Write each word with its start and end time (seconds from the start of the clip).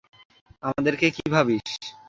আমাদেরকে 0.63 1.05
কী 1.15 1.25
ভাবিস? 1.33 1.69